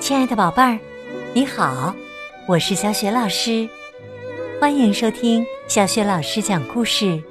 [0.00, 0.78] 亲爱的宝贝儿，
[1.32, 1.94] 你好，
[2.48, 3.68] 我是小雪老师，
[4.60, 7.22] 欢迎收听小雪老师讲故事。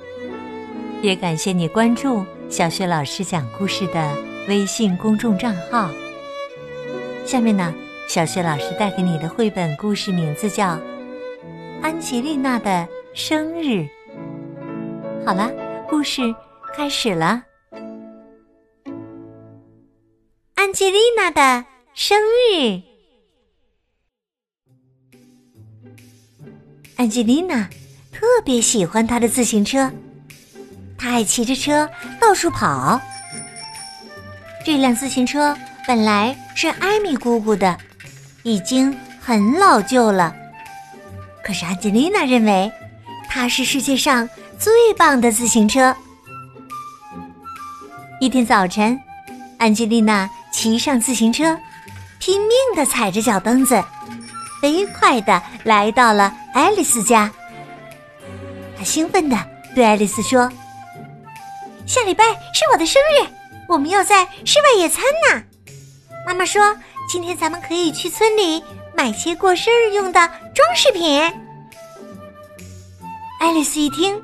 [1.01, 4.15] 也感谢你关注小雪老师讲故事的
[4.47, 5.89] 微信公众账号。
[7.25, 7.73] 下面呢，
[8.07, 10.75] 小雪老师带给你的绘本故事名字叫
[11.81, 13.67] 《安吉丽娜的生日》。
[15.25, 15.51] 好了，
[15.89, 16.33] 故事
[16.73, 17.50] 开始了。
[20.71, 22.81] 安吉丽娜的生日。
[26.95, 27.69] 安吉丽娜
[28.09, 29.91] 特别喜欢她的自行车，
[30.97, 31.89] 她爱骑着车
[32.21, 33.01] 到处跑。
[34.65, 35.53] 这辆自行车
[35.85, 37.77] 本来是艾米姑姑的，
[38.43, 40.33] 已经很老旧了。
[41.43, 42.71] 可是安吉丽娜认为，
[43.27, 44.29] 它是世界上。
[44.57, 45.93] 最棒的自行车。
[48.21, 48.97] 一天早晨，
[49.57, 51.57] 安吉丽娜骑上自行车，
[52.19, 53.83] 拼命的踩着脚蹬子，
[54.61, 57.31] 飞快的来到了爱丽丝家。
[58.77, 59.37] 她兴奋的
[59.73, 60.51] 对爱丽丝说
[61.87, 63.25] ：“下礼拜是我的生日，
[63.67, 65.43] 我们要在室外野餐呢。
[66.27, 66.75] 妈妈说，
[67.09, 68.63] 今天咱们可以去村里
[68.95, 70.19] 买些过生日用的
[70.53, 71.21] 装饰品。”
[73.39, 74.21] 爱丽丝一听。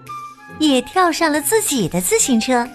[0.59, 2.67] 也跳上了自己的自行车，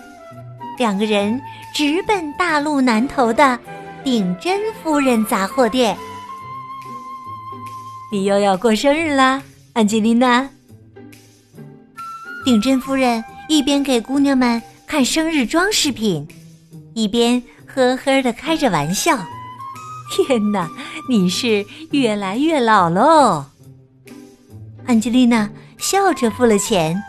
[0.78, 1.40] 两个人
[1.74, 3.58] 直奔大路南头的
[4.02, 5.96] 顶针夫人杂货店。
[8.10, 9.42] 你又要过生日啦，
[9.72, 10.48] 安吉丽娜！
[12.44, 16.26] 顶针夫人一边给姑娘们看生日装饰品，
[16.94, 19.16] 一边呵呵的开着玩笑
[20.10, 20.68] ：“天哪，
[21.08, 23.46] 你是越来越老喽！”
[24.86, 25.48] 安吉丽娜
[25.78, 27.02] 笑着付了钱。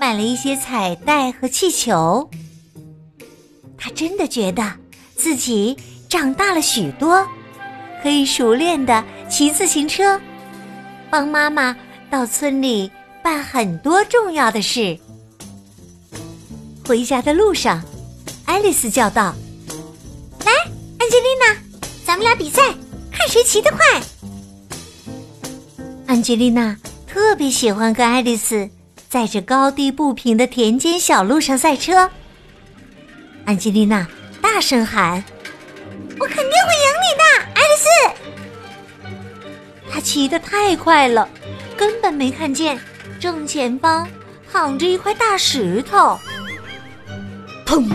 [0.00, 2.28] 买了一些彩带和气球，
[3.84, 4.64] 他真的觉得
[5.14, 5.76] 自己
[6.08, 7.22] 长大了许多，
[8.02, 10.18] 可以熟练的骑自行车，
[11.10, 11.76] 帮妈妈
[12.08, 12.90] 到村里
[13.22, 14.98] 办很多重要的事。
[16.88, 17.82] 回家的路上，
[18.46, 19.34] 爱丽丝叫道
[20.46, 20.52] ：“来，
[20.98, 21.54] 安吉丽娜，
[22.06, 22.62] 咱们俩比赛，
[23.12, 24.00] 看谁骑得快。”
[26.08, 26.74] 安吉丽娜
[27.06, 28.66] 特别喜欢跟爱丽丝。
[29.10, 32.10] 在这高低不平的田间小路上赛车，
[33.46, 34.06] 安吉丽娜
[34.40, 35.22] 大声喊
[36.18, 37.22] ：“我肯定会赢你的，
[37.54, 37.86] 爱丽丝！”
[39.92, 41.28] 她骑得太快了，
[41.76, 42.80] 根本没看见
[43.20, 44.08] 正前方
[44.50, 46.18] 躺着一块大石头。
[47.66, 47.86] 砰！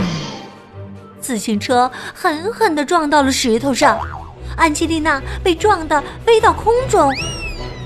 [1.20, 3.98] 自行车狠狠的撞到了石头上，
[4.56, 7.12] 安吉丽娜被撞得飞到空中，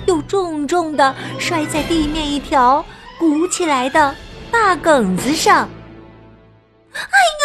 [0.06, 2.84] 又重重的摔在地面一条。
[3.16, 4.14] 鼓起来的
[4.50, 5.68] 大梗子上，
[6.92, 7.44] 哎呦！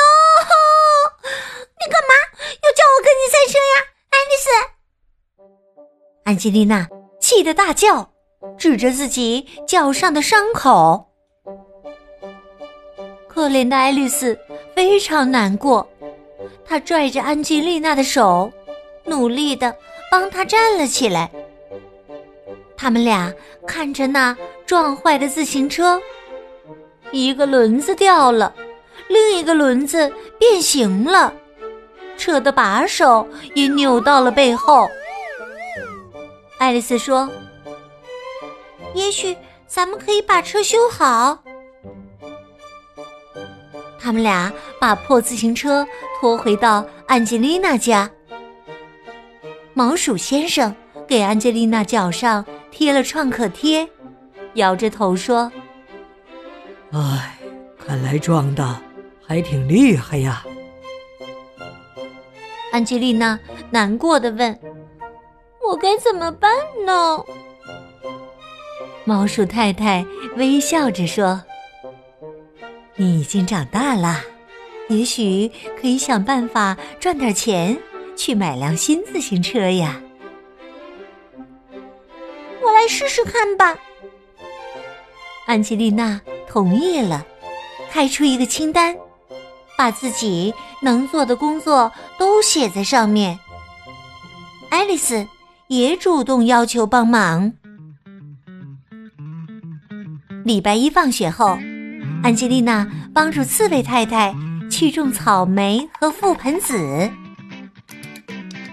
[1.80, 2.10] 你干嘛
[2.64, 3.76] 要叫我跟你赛车呀，
[4.10, 4.50] 爱丽丝？
[6.30, 6.88] 安吉丽娜
[7.20, 8.08] 气得大叫，
[8.56, 11.04] 指着自己脚上的伤口。
[13.28, 14.38] 可怜的爱丽丝
[14.76, 15.90] 非常难过，
[16.64, 18.52] 她拽着安吉丽娜的手，
[19.06, 19.76] 努力的
[20.12, 21.32] 帮她站了起来。
[22.78, 23.34] 他们俩
[23.66, 26.00] 看着那撞坏的自行车，
[27.12, 28.54] 一个轮子掉了，
[29.08, 31.34] 另一个轮子变形了，
[32.18, 34.88] 车的把手也扭到了背后。
[36.70, 37.28] 爱丽丝说
[38.94, 39.36] ：“也许
[39.66, 41.40] 咱们可以把车修好。”
[44.00, 45.84] 他们俩把破自行车
[46.22, 48.08] 拖回到安吉丽娜家。
[49.74, 50.76] 毛鼠先生
[51.08, 52.46] 给安吉丽娜脚上。
[52.70, 53.90] 贴了创可贴，
[54.54, 55.52] 摇着头说
[56.94, 57.36] ：“唉，
[57.84, 58.80] 看来撞的
[59.26, 60.46] 还挺厉害呀。”
[62.72, 63.40] 安吉丽娜
[63.72, 64.58] 难过的问
[65.70, 66.52] ：“我该怎么办
[66.86, 67.24] 呢？”
[69.06, 71.42] 猫鼠太太微笑着说
[72.96, 74.20] ：“你已经长大了，
[74.88, 77.78] 也许可以想办法赚点钱，
[78.16, 80.02] 去买辆新自行车呀。”
[82.62, 83.78] 我来试试看吧。
[85.46, 87.26] 安吉丽娜同意了，
[87.92, 88.96] 开出一个清单，
[89.78, 93.40] 把自己能做的工作都写在上面。
[94.70, 95.26] 爱丽丝
[95.70, 97.54] 也主动要求帮忙。
[100.44, 101.58] 礼拜一放学后，
[102.24, 104.36] 安吉丽娜帮助刺猬太太
[104.70, 107.10] 去种草莓和覆盆子。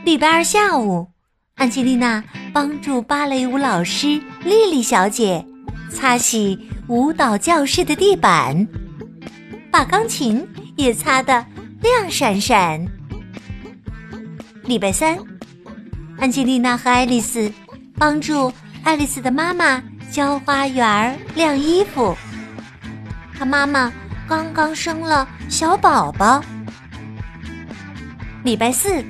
[0.04, 1.06] 礼拜二下午，
[1.54, 2.24] 安吉丽娜。
[2.54, 5.44] 帮助芭蕾舞老师丽丽小姐
[5.90, 6.58] 擦洗
[6.88, 8.66] 舞蹈教室的地板，
[9.70, 10.42] 把钢琴
[10.74, 11.44] 也擦得
[11.82, 12.82] 亮闪闪。
[14.64, 15.18] 礼拜三，
[16.18, 17.52] 安吉丽娜和爱丽丝
[17.98, 18.52] 帮助
[18.82, 22.16] 爱丽丝的妈妈浇花园、晾衣服。
[23.38, 23.92] 她妈妈
[24.28, 26.42] 刚刚生了小宝宝。
[28.42, 29.04] 礼拜四，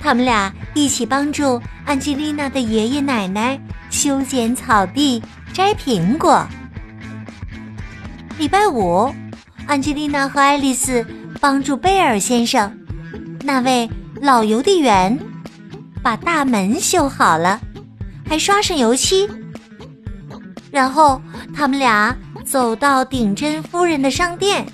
[0.00, 3.58] 他们俩一起帮助安吉丽娜的爷爷奶奶
[3.90, 5.22] 修剪草地、
[5.52, 6.46] 摘苹果。
[8.38, 9.12] 礼拜五，
[9.66, 11.06] 安吉丽娜和爱丽丝
[11.40, 12.78] 帮助贝尔先生。
[13.42, 13.88] 那位
[14.20, 15.18] 老邮递员
[16.02, 17.60] 把大门修好了，
[18.28, 19.28] 还刷上油漆。
[20.70, 21.20] 然后
[21.54, 24.66] 他们俩走到顶针夫人的商店，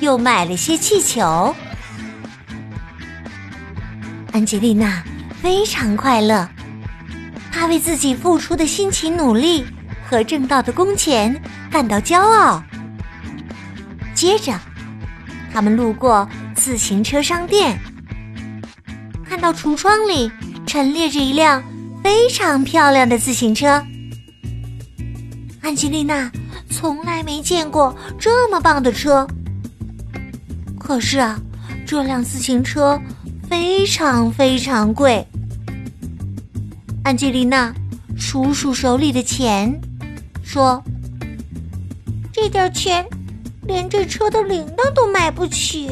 [0.00, 1.54] 又买了些气球。
[4.32, 5.02] 安吉丽娜
[5.40, 6.48] 非常快乐，
[7.50, 9.64] 她为自己付出的辛勤努力
[10.08, 11.40] 和挣到的工钱
[11.70, 12.62] 感到骄傲。
[14.14, 14.58] 接着，
[15.52, 16.28] 他们路过。
[16.54, 17.76] 自行车商店，
[19.32, 20.30] 看到橱窗里
[20.66, 21.64] 陈列着一辆
[22.04, 23.82] 非常漂亮的自行车。
[25.62, 26.30] 安吉丽娜
[26.68, 29.26] 从来没见过这么棒的车。
[30.78, 31.40] 可是啊，
[31.86, 33.00] 这辆自行车
[33.48, 35.26] 非常非常贵。
[37.02, 37.72] 安吉丽娜
[38.18, 39.80] 数数手里的钱，
[40.44, 40.84] 说
[42.30, 43.02] ：“这点钱，
[43.62, 45.88] 连这车的铃铛都买不起。”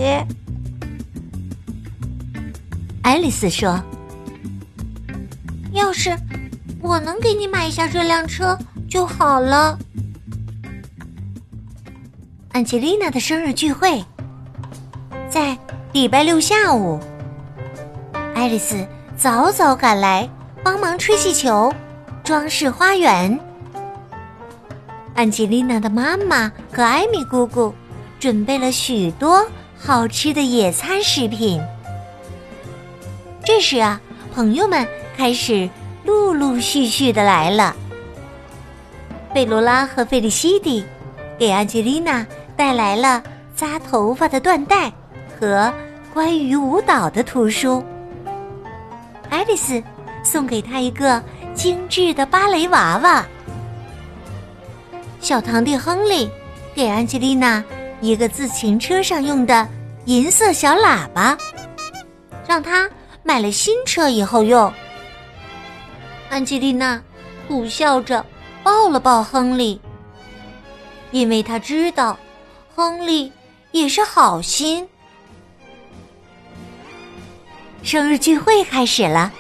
[3.03, 3.83] 爱丽丝说
[5.73, 6.15] ：“要是
[6.83, 8.57] 我能给你买一下这辆车
[8.89, 9.79] 就好了。”
[12.53, 14.05] 安吉丽娜的生日聚会
[15.29, 15.57] 在
[15.93, 17.01] 礼拜六下午。
[18.35, 18.87] 爱丽丝
[19.17, 20.29] 早早赶来
[20.63, 21.73] 帮忙吹气球、
[22.23, 23.39] 装饰花园。
[25.15, 27.75] 安吉丽娜的妈妈和艾米姑姑
[28.19, 29.47] 准备了许多
[29.77, 31.61] 好吃的野餐食品。
[33.45, 34.01] 这时啊，
[34.35, 35.69] 朋友们开始
[36.05, 37.75] 陆陆续续的来了。
[39.35, 40.85] 贝罗拉和费利西蒂
[41.39, 42.27] 给安吉丽娜
[42.57, 43.23] 带来了
[43.57, 44.93] 扎头发的缎带
[45.39, 45.73] 和
[46.13, 47.83] 关于舞蹈的图书。
[49.31, 49.83] 爱丽丝
[50.23, 51.23] 送给她一个
[51.55, 53.25] 精致的芭蕾娃娃。
[55.21, 56.31] 小堂弟亨利
[56.75, 57.63] 给安吉丽娜
[58.01, 59.67] 一个自行车上用的
[60.05, 61.37] 银色小喇叭，
[62.47, 62.89] 让她。
[63.23, 64.73] 买了新车以后用，
[66.29, 67.01] 安吉丽娜
[67.47, 68.25] 苦笑着
[68.63, 69.81] 抱了抱亨利，
[71.11, 72.19] 因为她知道
[72.75, 73.33] 亨利
[73.73, 74.89] 也是好心。
[77.83, 79.33] 生日聚会开始了，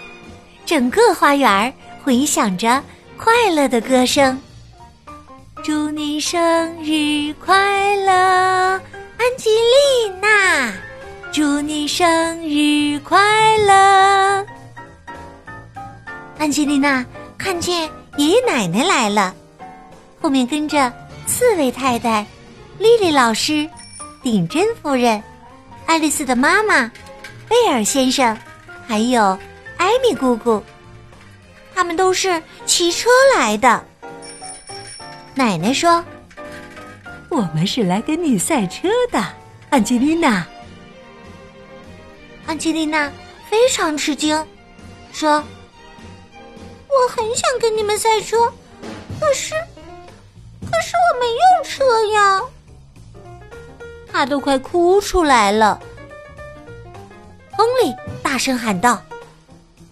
[0.64, 1.72] 整个花园
[2.02, 2.82] 回响着
[3.16, 4.40] 快乐的歌声
[5.62, 6.40] ：“祝你生
[6.82, 10.72] 日快乐，安吉丽娜。”
[11.32, 12.06] 祝你生
[12.42, 13.16] 日快
[13.58, 14.44] 乐！
[16.36, 17.06] 安吉丽娜
[17.38, 19.32] 看见爷爷奶奶来了，
[20.20, 20.92] 后面跟着
[21.28, 22.26] 刺猬太太、
[22.78, 23.68] 莉莉老师、
[24.24, 25.22] 顶针夫人、
[25.86, 26.90] 爱丽丝的妈妈、
[27.48, 28.36] 贝尔先生，
[28.88, 29.38] 还有
[29.76, 30.60] 艾米姑姑。
[31.72, 33.84] 他们都是骑车来的。
[35.36, 36.04] 奶奶说
[37.30, 39.24] ：“我们是来跟你赛车的，
[39.70, 40.44] 安吉丽娜。”
[42.50, 43.08] 安吉丽娜
[43.48, 44.44] 非常吃惊，
[45.12, 45.40] 说
[46.90, 48.52] ：“我很想跟你们赛车，
[49.20, 49.54] 可是，
[50.68, 52.42] 可是我没有车呀。”
[54.12, 55.80] 她都快哭出来了。
[57.52, 59.00] 亨利大声喊道：“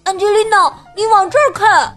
[0.03, 1.97] 安吉丽娜，你往这儿看！”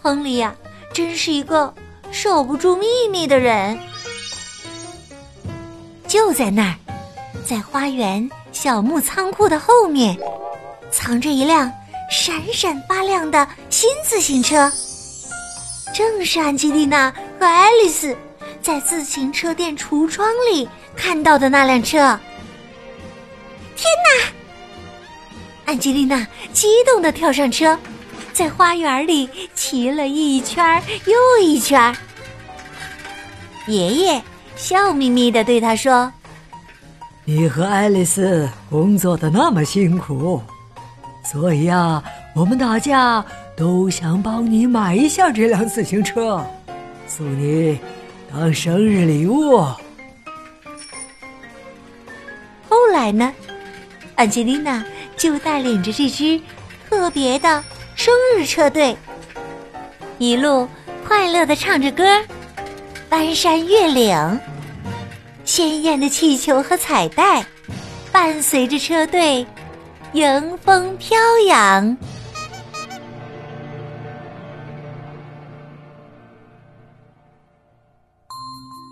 [0.00, 0.54] 亨利呀，
[0.92, 1.74] 真是一个
[2.12, 3.76] 守不住秘密的人。
[6.06, 6.74] 就在那儿，
[7.44, 8.30] 在花园。
[8.54, 10.16] 小木仓库的后面，
[10.90, 11.70] 藏着一辆
[12.08, 14.72] 闪闪发亮的新自行车，
[15.92, 18.16] 正是安吉丽娜和爱丽丝
[18.62, 21.98] 在自行车店橱窗里看到的那辆车。
[23.76, 24.32] 天哪！
[25.66, 27.76] 安吉丽娜激动地跳上车，
[28.32, 31.94] 在花园里骑了一圈又一圈。
[33.66, 34.22] 爷爷
[34.54, 36.10] 笑眯眯地对她说。
[37.26, 40.42] 你和爱丽丝工作的那么辛苦，
[41.24, 42.04] 所以啊，
[42.34, 43.24] 我们大家
[43.56, 46.44] 都想帮你买一下这辆自行车，
[47.08, 47.78] 送你
[48.30, 49.58] 当生日礼物。
[52.68, 53.32] 后来呢，
[54.16, 54.84] 安吉丽娜
[55.16, 56.38] 就带领着这支
[56.90, 57.64] 特别的
[57.94, 58.94] 生日车队，
[60.18, 60.68] 一路
[61.08, 62.04] 快乐的唱着歌，
[63.08, 64.14] 翻山越岭。
[65.44, 67.44] 鲜艳的气球和彩带，
[68.10, 69.46] 伴随着车队
[70.14, 71.96] 迎风飘扬。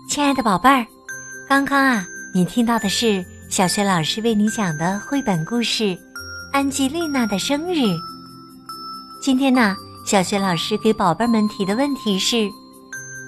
[0.07, 0.85] 亲爱的宝贝儿，
[1.49, 2.05] 刚刚啊，
[2.35, 5.83] 你听到的是小学老师为你讲的绘本故事
[6.51, 7.79] 《安吉丽娜的生日》。
[9.23, 12.47] 今天呢，小学老师给宝贝们提的问题是：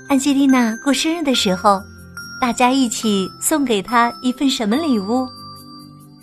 [0.10, 1.82] 安吉丽娜过生日的时候，
[2.46, 5.28] 大家一起送给他一份什么礼物？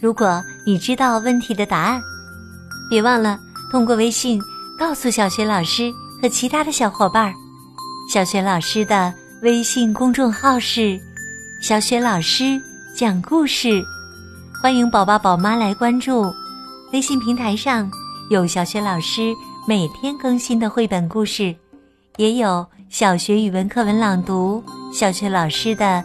[0.00, 2.00] 如果你知道问题的答案，
[2.88, 3.36] 别忘了
[3.72, 4.40] 通过微信
[4.78, 7.34] 告诉小学老师和其他的小伙伴。
[8.08, 9.12] 小学老师的
[9.42, 10.96] 微信公众号是
[11.60, 12.56] “小雪老师
[12.96, 13.82] 讲故事”，
[14.62, 16.32] 欢迎宝宝宝妈来关注。
[16.92, 17.90] 微信平台上
[18.30, 19.34] 有小雪老师。
[19.66, 21.52] 每天更新的绘本故事，
[22.16, 24.62] 也有小学语文课文朗读、
[24.92, 26.04] 小学老师的